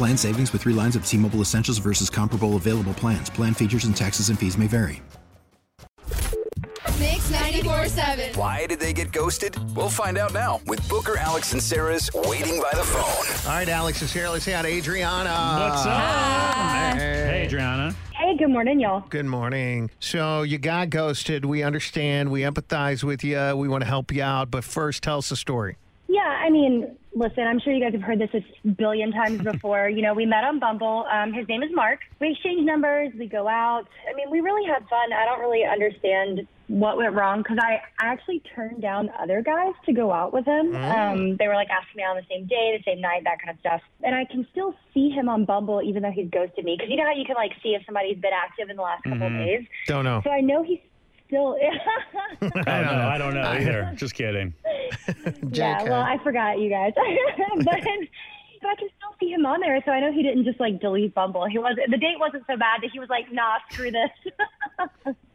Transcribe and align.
Plan 0.00 0.16
savings 0.16 0.50
with 0.54 0.62
three 0.62 0.72
lines 0.72 0.96
of 0.96 1.04
T 1.04 1.18
Mobile 1.18 1.42
Essentials 1.42 1.76
versus 1.76 2.08
comparable 2.08 2.56
available 2.56 2.94
plans. 2.94 3.28
Plan 3.28 3.52
features 3.52 3.84
and 3.84 3.94
taxes 3.94 4.30
and 4.30 4.38
fees 4.38 4.56
may 4.56 4.66
vary. 4.66 5.02
Mix 6.98 7.30
94.7. 7.30 8.34
Why 8.34 8.66
did 8.66 8.80
they 8.80 8.94
get 8.94 9.12
ghosted? 9.12 9.58
We'll 9.76 9.90
find 9.90 10.16
out 10.16 10.32
now 10.32 10.62
with 10.66 10.88
Booker, 10.88 11.18
Alex, 11.18 11.52
and 11.52 11.62
Sarah's 11.62 12.08
Waiting 12.14 12.62
by 12.62 12.70
the 12.72 12.82
Phone. 12.82 13.50
All 13.52 13.58
right, 13.58 13.68
Alex 13.68 14.00
is 14.00 14.10
here. 14.10 14.30
Let's 14.30 14.46
say 14.46 14.52
hi 14.52 14.62
to 14.62 14.68
Adriana. 14.68 15.68
What's 15.68 15.84
up? 15.84 16.96
Hey, 16.96 17.42
Adriana. 17.44 17.94
Hey, 18.14 18.38
good 18.38 18.48
morning, 18.48 18.80
y'all. 18.80 19.04
Good 19.10 19.26
morning. 19.26 19.90
So 20.00 20.44
you 20.44 20.56
got 20.56 20.88
ghosted. 20.88 21.44
We 21.44 21.62
understand. 21.62 22.30
We 22.30 22.40
empathize 22.40 23.04
with 23.04 23.22
you. 23.22 23.54
We 23.54 23.68
want 23.68 23.82
to 23.82 23.86
help 23.86 24.12
you 24.12 24.22
out. 24.22 24.50
But 24.50 24.64
first, 24.64 25.02
tell 25.02 25.18
us 25.18 25.28
the 25.28 25.36
story. 25.36 25.76
Yeah, 26.08 26.20
I 26.20 26.48
mean, 26.48 26.96
listen, 27.20 27.46
I'm 27.46 27.60
sure 27.60 27.72
you 27.72 27.84
guys 27.84 27.92
have 27.92 28.02
heard 28.02 28.18
this 28.18 28.30
a 28.34 28.68
billion 28.68 29.12
times 29.12 29.42
before. 29.52 29.88
you 29.88 30.02
know, 30.02 30.14
we 30.14 30.26
met 30.26 30.42
on 30.42 30.58
Bumble. 30.58 31.06
Um, 31.12 31.32
his 31.32 31.46
name 31.46 31.62
is 31.62 31.70
Mark. 31.72 32.00
We 32.20 32.32
exchange 32.32 32.64
numbers. 32.64 33.12
We 33.16 33.26
go 33.26 33.46
out. 33.46 33.86
I 34.10 34.14
mean, 34.14 34.30
we 34.30 34.40
really 34.40 34.66
had 34.66 34.88
fun. 34.88 35.12
I 35.12 35.24
don't 35.26 35.40
really 35.40 35.64
understand 35.64 36.48
what 36.68 36.96
went 36.96 37.14
wrong 37.14 37.42
because 37.42 37.58
I 37.60 37.80
actually 38.00 38.42
turned 38.54 38.80
down 38.80 39.10
other 39.18 39.42
guys 39.42 39.74
to 39.86 39.92
go 39.92 40.12
out 40.12 40.32
with 40.32 40.46
him. 40.46 40.74
Um, 40.76 41.36
they 41.36 41.48
were 41.48 41.54
like 41.54 41.68
asking 41.68 41.96
me 41.96 42.04
on 42.04 42.16
the 42.16 42.22
same 42.30 42.46
day, 42.46 42.78
the 42.78 42.90
same 42.90 43.00
night, 43.00 43.24
that 43.24 43.42
kind 43.44 43.50
of 43.50 43.60
stuff. 43.60 43.80
And 44.02 44.14
I 44.14 44.24
can 44.24 44.46
still 44.52 44.74
see 44.94 45.10
him 45.10 45.28
on 45.28 45.44
Bumble 45.44 45.82
even 45.82 46.02
though 46.02 46.12
he's 46.12 46.30
ghosted 46.30 46.64
me 46.64 46.76
because 46.78 46.88
you 46.90 46.96
know 46.96 47.04
how 47.04 47.14
you 47.14 47.24
can 47.24 47.34
like 47.34 47.52
see 47.62 47.70
if 47.70 47.84
somebody's 47.84 48.18
been 48.18 48.32
active 48.32 48.70
in 48.70 48.76
the 48.76 48.82
last 48.82 49.02
couple 49.02 49.26
of 49.26 49.32
days. 49.32 49.66
Don't 49.86 50.04
know. 50.04 50.20
So 50.24 50.30
I 50.30 50.40
know 50.40 50.62
he's 50.62 50.78
still. 51.30 51.56
I 52.42 52.82
don't 52.82 52.96
know. 52.96 53.08
I 53.08 53.18
don't 53.18 53.34
know 53.34 53.42
either. 53.58 53.92
Just 53.96 54.14
kidding. 54.14 54.52
Yeah, 55.52 55.82
well, 55.84 56.02
I 56.02 56.18
forgot 56.22 56.58
you 56.58 56.70
guys, 56.70 56.92
but 57.56 57.64
but 57.64 57.74
I 57.74 57.80
can 57.80 58.88
still 58.96 59.14
see 59.18 59.30
him 59.30 59.46
on 59.46 59.60
there, 59.60 59.82
so 59.84 59.90
I 59.90 60.00
know 60.00 60.12
he 60.12 60.22
didn't 60.22 60.44
just 60.44 60.60
like 60.60 60.80
delete 60.80 61.14
Bumble. 61.14 61.46
He 61.46 61.58
was 61.58 61.76
the 61.88 61.96
date 61.96 62.18
wasn't 62.18 62.44
so 62.46 62.56
bad 62.56 62.82
that 62.82 62.90
he 62.92 62.98
was 62.98 63.08
like, 63.08 63.32
nah, 63.32 63.58
screw 63.70 63.90
this. 63.90 64.10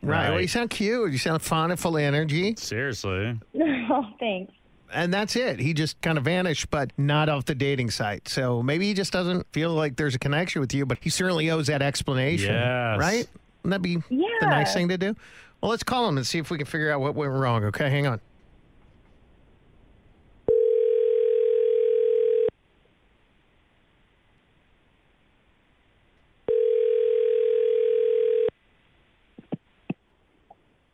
Right. 0.01 0.29
Well, 0.29 0.39
you 0.41 0.47
sound 0.47 0.69
cute. 0.69 1.11
You 1.11 1.17
sound 1.17 1.41
fun 1.41 1.71
and 1.71 1.79
full 1.79 1.97
of 1.97 2.03
energy. 2.03 2.55
Seriously. 2.57 3.39
oh, 3.59 4.05
thanks. 4.19 4.53
And 4.93 5.11
that's 5.11 5.35
it. 5.35 5.59
He 5.59 5.73
just 5.73 5.99
kind 6.01 6.17
of 6.17 6.23
vanished, 6.23 6.69
but 6.69 6.91
not 6.97 7.27
off 7.27 7.45
the 7.45 7.55
dating 7.55 7.89
site. 7.89 8.29
So 8.29 8.61
maybe 8.61 8.85
he 8.85 8.93
just 8.93 9.11
doesn't 9.11 9.47
feel 9.51 9.71
like 9.71 9.95
there's 9.95 10.13
a 10.13 10.19
connection 10.19 10.61
with 10.61 10.73
you, 10.73 10.85
but 10.85 10.99
he 11.01 11.09
certainly 11.09 11.49
owes 11.49 11.67
that 11.67 11.81
explanation. 11.81 12.53
Yes. 12.53 12.99
Right? 12.99 13.27
Wouldn't 13.63 13.81
that 13.81 13.81
be 13.81 13.95
the 14.07 14.47
nice 14.47 14.73
thing 14.73 14.89
to 14.89 14.97
do? 14.97 15.15
Well, 15.59 15.71
let's 15.71 15.83
call 15.83 16.07
him 16.07 16.17
and 16.17 16.27
see 16.27 16.37
if 16.37 16.51
we 16.51 16.57
can 16.57 16.67
figure 16.67 16.91
out 16.91 17.01
what 17.01 17.15
went 17.15 17.31
wrong. 17.31 17.63
Okay, 17.65 17.89
hang 17.89 18.05
on. 18.05 18.21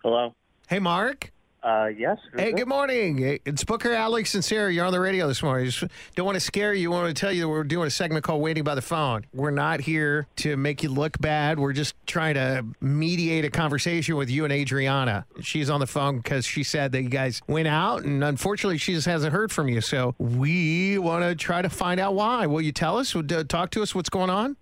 Hello. 0.03 0.34
Hey, 0.68 0.71
Mark. 0.81 1.31
Uh, 1.64 1.90
yes. 1.96 2.18
Hey, 2.36 2.52
this? 2.52 2.62
good 2.62 2.68
morning. 2.68 3.40
It's 3.46 3.64
Booker, 3.64 3.94
Alex, 3.94 4.34
and 4.34 4.44
Sarah. 4.44 4.74
You're 4.74 4.86
on 4.86 4.92
the 4.92 5.00
radio 5.00 5.28
this 5.28 5.44
morning. 5.44 5.68
Just 5.68 5.84
don't 6.16 6.25
want 6.25 6.36
to 6.36 6.40
scare 6.40 6.74
you. 6.74 6.92
I 6.92 7.02
want 7.03 7.16
to 7.16 7.19
tell 7.19 7.31
you 7.31 7.42
that 7.42 7.50
we're 7.50 7.64
doing 7.64 7.86
a 7.86 7.92
segment 7.92 8.24
called 8.24 8.42
Waiting 8.42 8.64
by 8.64 8.74
the 8.74 8.81
Phone. 8.81 9.28
We're 9.31 9.52
not 9.52 9.80
here 9.80 10.25
to 10.38 10.58
make 10.58 10.81
you 10.81 10.90
look 10.90 11.19
bad. 11.19 11.59
We're 11.59 11.74
just 11.74 11.94
trying 12.08 12.34
to 12.34 12.66
mediate 12.81 13.46
a 13.46 13.52
conversation 13.52 14.16
with 14.16 14.31
you 14.31 14.44
and 14.44 14.52
Adriana. 14.52 15.25
She's 15.42 15.69
on 15.69 15.80
the 15.80 15.88
phone 15.88 16.18
because 16.18 16.47
she 16.47 16.64
said 16.64 16.94
that 16.94 17.03
you 17.03 17.09
guys 17.09 17.44
went 17.48 17.68
out, 17.68 18.06
and 18.06 18.24
unfortunately, 18.24 18.80
she 18.80 18.94
just 18.94 19.06
hasn't 19.06 19.31
heard 19.31 19.52
from 19.52 19.69
you. 19.69 19.81
So 19.81 20.16
we 20.18 20.98
want 20.98 21.24
to 21.24 21.36
try 21.36 21.62
to 21.62 21.69
find 21.69 22.00
out 22.00 22.16
why. 22.16 22.48
Will 22.48 22.62
you 22.62 22.72
tell 22.72 22.98
us? 22.98 23.16
Uh, 23.16 23.44
talk 23.48 23.69
to 23.72 23.84
us 23.84 23.94
what's 23.94 24.09
going 24.09 24.31
on? 24.31 24.58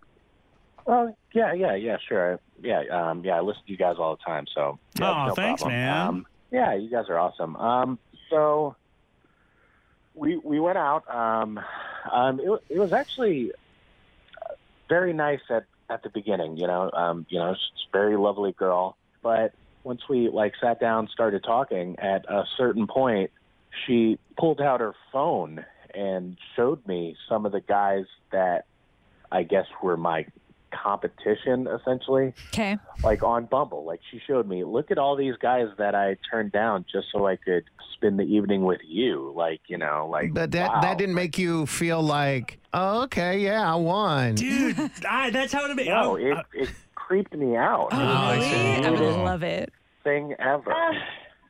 Oh, 0.85 1.15
yeah, 1.33 1.53
yeah, 1.53 1.75
yeah, 1.75 1.97
sure. 2.07 2.39
Yeah, 2.61 2.81
um, 2.91 3.23
yeah. 3.23 3.37
I 3.37 3.41
listen 3.41 3.63
to 3.65 3.71
you 3.71 3.77
guys 3.77 3.95
all 3.99 4.15
the 4.15 4.23
time, 4.23 4.45
so. 4.53 4.79
Yeah, 4.99 5.09
Aw, 5.09 5.27
no 5.27 5.35
thanks, 5.35 5.61
problem. 5.61 5.79
man. 5.79 6.07
Um, 6.07 6.27
yeah, 6.51 6.73
you 6.75 6.89
guys 6.89 7.05
are 7.09 7.19
awesome. 7.19 7.55
Um, 7.55 7.99
so 8.29 8.75
we 10.15 10.37
we 10.37 10.59
went 10.59 10.77
out. 10.77 11.07
Um, 11.13 11.59
um, 12.11 12.39
it, 12.39 12.63
it 12.69 12.79
was 12.79 12.93
actually 12.93 13.51
very 14.87 15.13
nice 15.13 15.41
at 15.49 15.65
at 15.89 16.03
the 16.03 16.09
beginning. 16.09 16.57
You 16.57 16.67
know, 16.67 16.89
um, 16.93 17.25
you 17.29 17.39
know, 17.39 17.53
she's 17.53 17.87
a 17.93 17.97
very 17.97 18.17
lovely 18.17 18.51
girl. 18.51 18.97
But 19.21 19.53
once 19.83 20.01
we 20.09 20.29
like 20.29 20.53
sat 20.59 20.79
down, 20.79 21.07
started 21.07 21.43
talking, 21.43 21.97
at 21.99 22.25
a 22.29 22.45
certain 22.57 22.87
point, 22.87 23.31
she 23.85 24.17
pulled 24.37 24.61
out 24.61 24.79
her 24.79 24.95
phone 25.11 25.65
and 25.93 26.37
showed 26.55 26.85
me 26.87 27.15
some 27.27 27.45
of 27.45 27.51
the 27.51 27.61
guys 27.61 28.05
that 28.31 28.65
I 29.31 29.43
guess 29.43 29.65
were 29.81 29.97
my 29.97 30.25
competition 30.81 31.67
essentially 31.67 32.33
Okay. 32.53 32.77
like 33.03 33.23
on 33.23 33.45
Bumble. 33.45 33.83
Like 33.85 33.99
she 34.11 34.19
showed 34.25 34.47
me, 34.47 34.63
look 34.63 34.91
at 34.91 34.97
all 34.97 35.15
these 35.15 35.35
guys 35.41 35.67
that 35.77 35.95
I 35.95 36.17
turned 36.29 36.51
down 36.51 36.85
just 36.91 37.07
so 37.11 37.27
I 37.27 37.35
could 37.35 37.63
spend 37.93 38.17
the 38.19 38.23
evening 38.23 38.63
with 38.63 38.81
you. 38.85 39.33
Like, 39.35 39.61
you 39.67 39.77
know, 39.77 40.07
like 40.09 40.33
But 40.33 40.51
that, 40.51 40.69
wow. 40.71 40.81
that 40.81 40.97
didn't 40.97 41.15
make 41.15 41.37
you 41.37 41.65
feel 41.65 42.01
like, 42.01 42.59
oh, 42.73 43.03
okay, 43.03 43.39
yeah, 43.39 43.71
I 43.71 43.75
won. 43.75 44.35
Dude, 44.35 44.79
I, 45.09 45.29
that's 45.31 45.51
how 45.53 45.65
it 45.69 45.75
made 45.75 45.87
No, 45.87 46.17
I- 46.17 46.21
it 46.21 46.45
it 46.53 46.69
creeped 46.95 47.33
me 47.35 47.55
out. 47.55 47.89
It 47.91 47.95
was 47.97 48.05
I 48.15 48.35
the 48.37 48.43
see. 48.43 48.87
I 48.87 48.91
would 48.91 48.99
love 49.23 49.43
it. 49.43 49.73
thing 50.03 50.33
ever. 50.39 50.71
Uh, 50.71 50.93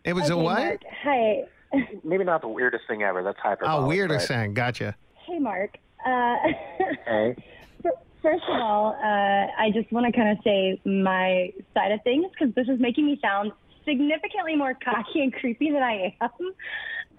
It 0.06 0.13
was 0.13 0.29
a 0.29 0.38
what? 0.38 0.59
Mark. 0.59 0.81
Hi. 1.03 1.44
Maybe 2.03 2.23
not 2.23 2.41
the 2.41 2.47
weirdest 2.47 2.85
thing 2.88 3.03
ever. 3.03 3.22
That's 3.23 3.38
hyperbolic. 3.39 3.84
Oh, 3.84 3.88
weirdest 3.88 4.28
but- 4.28 4.34
thing. 4.35 4.53
Gotcha. 4.53 4.95
Hey, 5.28 5.38
Mark. 5.39 5.78
Uh, 6.06 6.35
Hey. 7.06 7.35
Fir- 8.22 8.31
First 8.31 8.44
of 8.47 8.62
all, 8.62 8.96
uh, 9.02 9.62
I 9.62 9.72
just 9.74 9.91
want 9.91 10.06
to 10.06 10.12
kind 10.12 10.38
of 10.38 10.44
say 10.44 10.80
my 10.85 11.52
side 11.74 11.91
of 11.91 12.02
things 12.03 12.25
because 12.31 12.53
this 12.56 12.68
is 12.68 12.80
making 12.80 13.06
me 13.06 13.19
sound 13.22 13.52
significantly 13.85 14.56
more 14.56 14.74
cocky 14.74 15.22
and 15.22 15.34
creepy 15.34 15.72
than 15.72 15.84
I 15.84 16.13
am. 16.22 16.30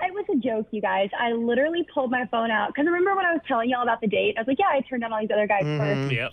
It 0.02 0.14
was 0.14 0.24
a 0.34 0.36
joke, 0.38 0.68
you 0.70 0.80
guys. 0.80 1.10
I 1.18 1.32
literally 1.32 1.86
pulled 1.92 2.10
my 2.10 2.24
phone 2.30 2.50
out 2.50 2.68
because 2.68 2.86
remember 2.86 3.14
when 3.14 3.26
I 3.26 3.32
was 3.32 3.42
telling 3.46 3.68
y'all 3.68 3.82
about 3.82 4.00
the 4.00 4.06
date? 4.06 4.34
I 4.38 4.40
was 4.40 4.48
like, 4.48 4.58
yeah, 4.58 4.68
I 4.70 4.80
turned 4.80 5.02
down 5.02 5.12
all 5.12 5.20
these 5.20 5.28
other 5.30 5.46
guys 5.46 5.60
first. 5.62 6.10
Yep. 6.10 6.30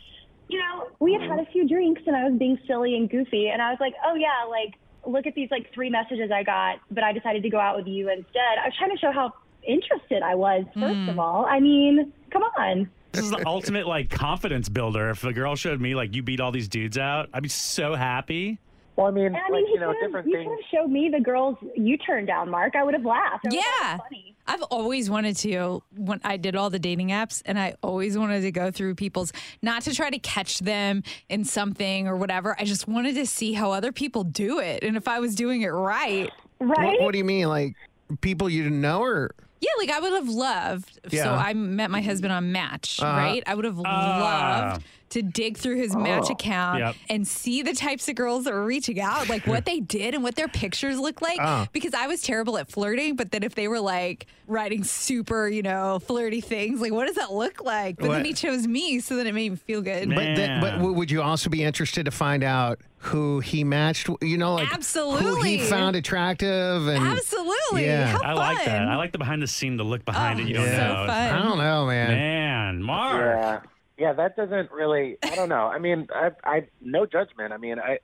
You 0.48 0.60
know, 0.60 0.88
we 1.00 1.12
had 1.12 1.22
had 1.24 1.40
a 1.40 1.46
few 1.52 1.68
drinks 1.68 2.02
and 2.08 2.16
I 2.16 2.30
was 2.30 2.40
being 2.40 2.58
silly 2.66 2.96
and 2.96 3.10
goofy, 3.10 3.50
and 3.50 3.62
I 3.62 3.72
was 3.72 3.80
like, 3.82 3.94
oh 4.06 4.16
yeah, 4.16 4.46
like 4.50 4.76
look 5.06 5.28
at 5.28 5.36
these 5.36 5.52
like 5.52 5.74
three 5.74 5.90
messages 5.90 6.32
I 6.32 6.44
got, 6.44 6.80
but 6.90 7.04
I 7.04 7.12
decided 7.12 7.44
to 7.44 7.50
go 7.50 7.60
out 7.60 7.76
with 7.76 7.88
you 7.88 8.10
instead. 8.10 8.58
I 8.64 8.68
was 8.68 8.76
trying 8.78 8.92
to 8.92 8.98
show 8.98 9.12
how 9.12 9.34
interested 9.68 10.22
I 10.24 10.36
was. 10.36 10.64
First 10.74 11.10
of 11.10 11.20
all, 11.20 11.46
I 11.46 11.60
mean, 11.60 12.14
come 12.32 12.44
on. 12.44 12.90
This 13.18 13.26
is 13.26 13.32
the 13.32 13.48
ultimate 13.48 13.88
like 13.88 14.10
confidence 14.10 14.70
builder. 14.70 15.10
If 15.10 15.24
a 15.24 15.34
girl 15.34 15.56
showed 15.56 15.82
me 15.82 15.96
like 15.96 16.16
you 16.16 16.22
beat 16.24 16.40
all 16.40 16.52
these 16.52 16.68
dudes 16.68 16.98
out, 16.98 17.30
I'd 17.34 17.44
be 17.44 17.50
so 17.50 17.96
happy. 17.96 18.60
Well, 18.96 19.08
I 19.08 19.12
mean, 19.12 19.36
I 19.36 19.40
like, 19.42 19.52
mean, 19.52 19.68
he 19.68 19.74
you 19.74 19.80
know, 19.80 19.88
could 19.94 19.96
have 20.02 20.08
different 20.10 20.28
you 20.28 20.34
things. 20.34 20.48
could 20.50 20.60
have 20.64 20.84
showed 20.86 20.92
me 20.92 21.10
the 21.12 21.20
girls 21.20 21.56
you 21.76 21.98
turned 21.98 22.28
down, 22.28 22.50
Mark. 22.50 22.76
I 22.76 22.84
would 22.84 22.96
have 22.96 23.06
laughed. 23.06 23.44
Would've 23.44 23.60
it 23.60 23.64
Yeah. 23.82 23.98
funny. 23.98 24.36
I've 24.48 24.64
always 24.64 25.10
wanted 25.10 25.36
to 25.38 25.84
when 25.96 26.22
I 26.24 26.38
did 26.38 26.56
all 26.56 26.70
the 26.70 26.80
dating 26.80 27.10
apps 27.10 27.42
and 27.46 27.60
I 27.60 27.76
always 27.84 28.18
wanted 28.18 28.42
to 28.42 28.52
go 28.52 28.72
through 28.72 28.96
people's 28.96 29.34
not 29.62 29.82
to 29.84 29.94
try 29.94 30.10
to 30.10 30.20
catch 30.20 30.60
them 30.60 31.04
in 31.30 31.44
something 31.44 32.08
or 32.08 32.16
whatever. 32.16 32.56
I 32.58 32.64
just 32.64 32.88
wanted 32.88 33.16
to 33.16 33.26
see 33.26 33.54
how 33.54 33.72
other 33.72 33.92
people 33.92 34.24
do 34.24 34.60
it 34.60 34.84
and 34.84 34.96
if 34.96 35.08
I 35.08 35.20
was 35.20 35.36
doing 35.36 35.62
it 35.64 35.68
right. 35.70 36.32
Right? 36.60 36.94
What, 36.94 37.02
what 37.02 37.12
do 37.12 37.18
you 37.18 37.26
mean? 37.26 37.50
Like 37.50 37.76
people 38.22 38.50
you 38.50 38.64
didn't 38.64 38.82
know 38.82 39.02
or 39.04 39.32
Yeah, 39.60 39.70
like 39.80 39.90
I 39.90 40.00
would 40.00 40.14
have 40.14 40.30
loved. 40.30 41.00
So 41.12 41.34
I 41.34 41.54
met 41.54 41.90
my 41.90 42.02
husband 42.02 42.32
on 42.32 42.52
Match, 42.52 43.00
Uh-huh. 43.02 43.18
right? 43.18 43.44
I 43.48 43.56
would 43.56 43.66
have 43.66 43.78
loved 43.78 44.84
to 45.10 45.22
dig 45.22 45.58
through 45.58 45.78
his 45.78 45.96
Match 45.96 46.26
Oh. 46.28 46.34
account 46.34 46.80
Yep. 46.80 46.96
and 47.10 47.28
see 47.28 47.62
the 47.62 47.74
types 47.74 48.10
of 48.10 48.16
girls 48.16 48.44
that 48.44 48.54
were 48.54 48.66
reaching 48.66 49.00
out, 49.00 49.30
like 49.30 49.48
what 49.48 49.64
they 49.66 49.80
did 49.80 50.14
and 50.14 50.24
what 50.24 50.36
their 50.36 50.48
pictures 50.50 51.00
looked 51.00 51.22
like. 51.22 51.40
Oh. 51.42 51.66
Because 51.72 51.94
I 51.94 52.08
was 52.08 52.22
terrible 52.22 52.58
at 52.58 52.70
flirting, 52.70 53.16
but 53.16 53.32
then 53.32 53.44
if 53.44 53.56
they 53.56 53.68
were 53.68 53.80
like 53.80 54.26
writing 54.48 54.84
super, 54.84 55.48
you 55.48 55.62
know, 55.62 56.00
flirty 56.00 56.42
things, 56.42 56.82
like 56.82 56.92
what 56.92 57.08
does 57.08 57.16
that 57.16 57.32
look 57.32 57.64
like? 57.64 57.98
But 57.98 58.08
What? 58.10 58.16
then 58.16 58.26
he 58.26 58.34
chose 58.34 58.68
me, 58.68 59.00
so 59.00 59.16
then 59.16 59.28
it 59.28 59.34
made 59.34 59.52
me 59.52 59.58
feel 59.58 59.82
good. 59.82 60.10
But 60.10 60.36
then, 60.36 60.60
but 60.62 60.80
Man. 60.80 60.94
would 60.96 61.10
you 61.12 61.22
also 61.22 61.50
be 61.50 61.64
interested 61.64 62.04
to 62.06 62.12
find 62.12 62.44
out 62.44 62.80
who 63.00 63.40
he 63.40 63.64
matched? 63.64 64.10
You 64.22 64.38
know, 64.38 64.56
like 64.56 64.74
absolutely 64.74 65.24
who 65.24 65.42
he 65.42 65.60
found 65.60 65.96
attractive 65.96 66.88
and 66.88 67.06
Absolutely. 67.06 67.86
Yeah. 67.86 68.08
How 68.08 68.22
I 68.24 68.34
like 68.34 68.66
that. 68.66 68.82
I 68.88 68.96
like 68.98 69.12
the 69.14 69.18
behind 69.18 69.42
the 69.42 69.48
scene, 69.48 69.78
the 69.78 69.84
look 69.84 70.04
behind 70.04 70.40
Oh, 70.40 70.44
it. 70.44 70.48
You 70.50 70.56
don't 70.56 70.66
oh, 70.68 70.72
so 70.72 70.78
know. 70.78 71.06
fun. 71.08 71.10
I 71.34 71.42
don't 71.44 71.58
know, 71.58 71.86
man. 71.86 72.10
Man, 72.10 72.84
Mark. 72.84 73.22
Yeah, 73.22 73.60
yeah, 73.98 74.14
that 74.14 74.36
doesn't 74.36 74.72
really. 74.72 75.18
I 75.24 75.36
don't 75.36 75.50
know. 75.50 75.68
I 75.68 75.80
mean, 75.80 76.08
I, 76.14 76.32
I 76.44 76.68
no 76.82 77.06
judgment. 77.06 77.54
I 77.54 77.58
mean, 77.58 77.80
I 77.80 78.00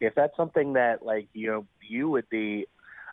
if 0.00 0.14
that's 0.14 0.36
something 0.36 0.74
that 0.74 1.02
like 1.04 1.28
you 1.32 1.48
know 1.48 1.66
you 1.80 2.08
would 2.10 2.28
be 2.28 2.66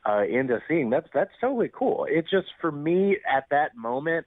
uh, 0.07 0.23
into 0.23 0.59
seeing, 0.67 0.89
that's 0.89 1.07
that's 1.13 1.31
totally 1.39 1.69
cool. 1.73 2.05
It 2.09 2.25
just 2.29 2.47
for 2.59 2.71
me 2.71 3.17
at 3.31 3.45
that 3.51 3.75
moment, 3.75 4.25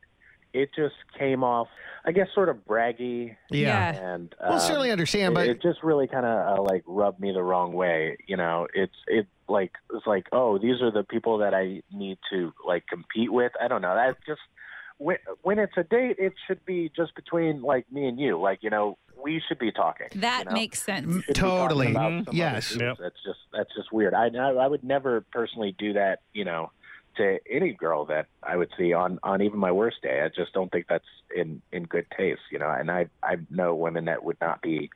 it 0.53 0.71
just 0.75 0.95
came 1.19 1.45
off, 1.45 1.69
I 2.05 2.13
guess, 2.13 2.29
sort 2.35 2.49
of 2.49 2.65
braggy. 2.65 3.37
Yeah. 3.51 3.95
And 3.95 4.35
Well, 4.41 4.55
um, 4.55 4.61
certainly 4.61 4.91
understand, 4.91 5.33
it, 5.33 5.35
but 5.35 5.47
it 5.47 5.63
just 5.63 5.83
really 5.83 6.09
kind 6.09 6.25
of 6.25 6.59
uh, 6.59 6.63
like 6.63 6.83
rubbed 6.87 7.21
me 7.21 7.33
the 7.33 7.43
wrong 7.43 7.73
way. 7.73 8.17
You 8.27 8.37
know, 8.37 8.67
it's 8.75 8.95
it 9.07 9.27
like 9.49 9.73
it's 9.93 10.07
like 10.07 10.27
oh 10.33 10.59
these 10.59 10.81
are 10.81 10.91
the 10.91 11.05
people 11.05 11.39
that 11.39 11.55
I 11.55 11.83
need 11.93 12.19
to 12.31 12.53
like 12.67 12.87
compete 12.87 13.33
with. 13.33 13.53
I 13.63 13.69
don't 13.69 13.83
know. 13.83 13.95
That's 13.95 14.19
just 14.27 14.41
when 14.99 15.17
when 15.43 15.59
it's 15.59 15.77
a 15.77 15.85
date, 15.85 16.17
it 16.19 16.35
should 16.47 16.65
be 16.65 16.91
just 16.95 17.15
between 17.15 17.63
like 17.63 17.91
me 17.91 18.07
and 18.07 18.19
you. 18.21 18.39
Like 18.41 18.63
you 18.63 18.71
know, 18.71 18.99
we 19.23 19.41
should 19.47 19.59
be 19.59 19.73
talking. 19.73 20.09
that 20.17 20.41
you 20.41 20.45
know? 20.47 20.53
makes 20.53 20.83
sense. 20.83 21.07
We 21.07 21.13
shouldn't 21.23 21.27
be 21.29 21.33
Totally. 21.35 21.93
talking 21.93 22.19
about 22.21 22.35
Mhm. 22.35 22.39
Yes. 22.39 22.77
Yep. 22.77 22.97
That's 23.01 23.23
just 23.25 23.39
that's 23.53 23.75
just 23.75 23.93
weird. 23.93 24.15
I 24.15 24.27
I 24.29 24.67
would 24.67 24.85
never 24.85 25.23
personally 25.33 25.75
do 25.79 25.95
that. 25.95 26.21
You 26.33 26.45
know. 26.45 26.71
To 27.17 27.37
any 27.51 27.73
girl 27.73 28.05
that 28.05 28.27
I 28.45 28.55
would 28.55 28.71
see 28.79 28.93
on 28.93 29.19
on 29.25 29.43
even 29.43 29.59
my 29.59 29.73
worst 29.73 30.03
day, 30.03 30.23
I 30.23 30.29
just 30.29 30.53
don't 30.53 30.71
think 30.71 30.87
that's 30.89 31.09
in 31.35 31.61
in 31.73 31.83
good 31.83 32.07
taste, 32.17 32.43
you 32.53 32.61
know. 32.61 32.71
And 32.71 32.93
I 32.93 33.09
I 33.25 33.39
know 33.51 33.75
women 33.75 34.05
that 34.05 34.23
would 34.23 34.37
not 34.41 34.63
be 34.63 34.89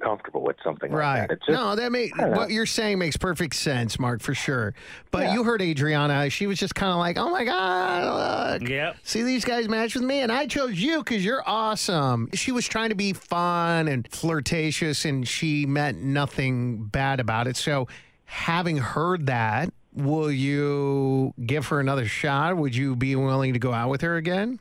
comfortable 0.00 0.42
with 0.42 0.56
something 0.64 0.90
right. 0.90 1.20
like 1.20 1.28
that. 1.28 1.34
It's 1.34 1.46
just, 1.46 1.58
no, 1.58 1.76
that 1.76 1.92
make 1.92 2.12
I 2.18 2.22
don't 2.22 2.30
know. 2.32 2.36
what 2.38 2.50
you're 2.50 2.66
saying 2.66 2.98
makes 2.98 3.16
perfect 3.16 3.54
sense, 3.54 3.98
Mark, 3.98 4.20
for 4.22 4.34
sure. 4.34 4.74
But 5.10 5.24
Yeah. 5.24 5.34
you 5.34 5.44
heard 5.44 5.62
Adriana; 5.62 6.30
she 6.30 6.46
was 6.46 6.58
just 6.58 6.74
kind 6.74 6.92
of 6.92 6.98
like, 6.98 7.16
"Oh 7.18 7.30
my 7.30 7.44
god, 7.44 8.60
look, 8.60 8.68
Yep. 8.68 8.96
see 9.02 9.22
these 9.22 9.44
guys 9.44 9.68
match 9.68 9.94
with 9.94 10.04
me, 10.04 10.20
and 10.20 10.32
I 10.32 10.46
chose 10.46 10.80
you 10.80 10.98
because 10.98 11.24
you're 11.24 11.42
awesome." 11.46 12.28
She 12.34 12.52
was 12.52 12.66
trying 12.66 12.88
to 12.88 12.94
be 12.94 13.12
fun 13.12 13.88
and 13.88 14.08
flirtatious, 14.10 15.04
and 15.04 15.26
she 15.28 15.66
meant 15.66 16.02
nothing 16.02 16.84
bad 16.86 17.20
about 17.20 17.46
it. 17.46 17.56
So, 17.56 17.86
having 18.24 18.78
heard 18.78 19.26
that, 19.26 19.72
will 19.92 20.30
you 20.30 21.34
give 21.46 21.66
her 21.68 21.80
another 21.80 22.06
shot? 22.06 22.56
Would 22.56 22.74
you 22.76 22.96
be 22.96 23.14
willing 23.16 23.52
to 23.52 23.58
go 23.58 23.72
out 23.72 23.90
with 23.90 24.00
her 24.00 24.16
again? 24.16 24.60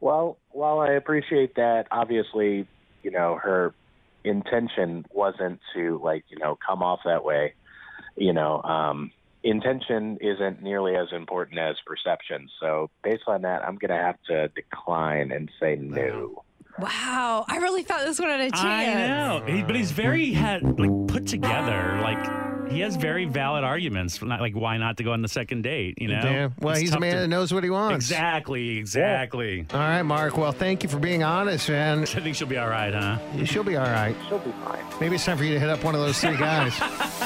Well, 0.00 0.36
while 0.50 0.78
I 0.80 0.90
appreciate 0.90 1.54
that, 1.56 1.86
obviously, 1.90 2.66
you 3.02 3.10
know, 3.10 3.38
her 3.42 3.72
intention 4.26 5.06
wasn't 5.12 5.60
to 5.74 6.00
like, 6.02 6.24
you 6.28 6.38
know, 6.38 6.58
come 6.66 6.82
off 6.82 7.00
that 7.04 7.24
way. 7.24 7.54
You 8.16 8.32
know, 8.32 8.62
um, 8.62 9.12
intention 9.42 10.18
isn't 10.20 10.62
nearly 10.62 10.96
as 10.96 11.08
important 11.12 11.58
as 11.58 11.76
perception. 11.86 12.48
So 12.60 12.90
based 13.02 13.24
on 13.26 13.42
that, 13.42 13.62
I'm 13.62 13.76
going 13.76 13.90
to 13.90 14.04
have 14.04 14.16
to 14.28 14.48
decline 14.48 15.30
and 15.32 15.50
say 15.60 15.76
no. 15.76 16.42
Wow. 16.78 17.44
I 17.48 17.58
really 17.58 17.82
thought 17.82 18.04
this 18.04 18.18
one 18.18 18.28
had 18.28 18.40
a 18.40 18.50
chance. 18.50 18.62
I 18.62 19.06
know, 19.06 19.44
he, 19.46 19.62
but 19.62 19.76
he's 19.76 19.92
very 19.92 20.32
had 20.32 20.78
like 20.78 21.08
put 21.08 21.26
together. 21.26 22.00
Like 22.02 22.55
he 22.70 22.80
has 22.80 22.96
very 22.96 23.24
valid 23.24 23.64
arguments. 23.64 24.16
For 24.16 24.26
not 24.26 24.40
like 24.40 24.54
why 24.54 24.76
not 24.76 24.96
to 24.98 25.04
go 25.04 25.12
on 25.12 25.22
the 25.22 25.28
second 25.28 25.62
date. 25.62 26.00
You 26.00 26.08
know. 26.08 26.20
Damn. 26.20 26.54
Well, 26.60 26.72
It's 26.72 26.80
he's 26.82 26.94
a 26.94 27.00
man 27.00 27.14
to- 27.14 27.20
that 27.22 27.28
knows 27.28 27.52
what 27.54 27.64
he 27.64 27.70
wants. 27.70 27.96
Exactly. 27.96 28.78
Exactly. 28.78 29.66
All 29.72 29.78
right, 29.80 30.02
Mark. 30.02 30.36
Well, 30.36 30.52
thank 30.52 30.82
you 30.82 30.88
for 30.88 30.98
being 30.98 31.22
honest, 31.22 31.68
man. 31.68 32.00
I 32.02 32.04
think 32.06 32.36
she'll 32.36 32.46
be 32.48 32.58
all 32.58 32.68
right, 32.68 32.92
huh? 32.94 33.18
She'll 33.44 33.64
be 33.64 33.76
all 33.76 33.84
right. 33.86 34.14
She'll 34.28 34.38
be 34.38 34.52
fine. 34.64 34.84
Maybe 35.00 35.14
it's 35.16 35.24
time 35.24 35.38
for 35.38 35.44
you 35.44 35.54
to 35.54 35.60
hit 35.60 35.68
up 35.68 35.82
one 35.84 35.94
of 35.94 36.00
those 36.00 36.20
three 36.20 36.36
guys. 36.36 36.72